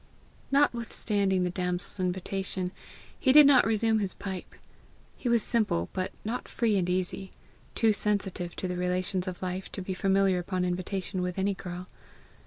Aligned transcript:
Notwithstanding 0.51 1.43
the 1.43 1.51
damsel's 1.51 1.99
invitation, 1.99 2.71
he 3.19 3.31
did 3.31 3.45
not 3.45 3.67
resume 3.67 3.99
his 3.99 4.15
pipe. 4.15 4.55
He 5.15 5.29
was 5.29 5.43
simple, 5.43 5.89
but 5.93 6.11
not 6.25 6.47
free 6.47 6.75
and 6.75 6.89
easy 6.89 7.29
too 7.75 7.93
sensitive 7.93 8.55
to 8.55 8.67
the 8.67 8.77
relations 8.77 9.27
of 9.27 9.43
life 9.43 9.71
to 9.73 9.81
be 9.83 9.93
familiar 9.93 10.39
upon 10.39 10.65
invitation 10.65 11.21
with 11.21 11.37
any 11.37 11.53
girl. 11.53 11.87